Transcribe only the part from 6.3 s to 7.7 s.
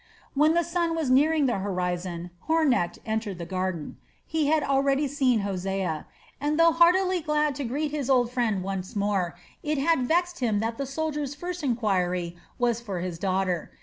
and though heartily glad to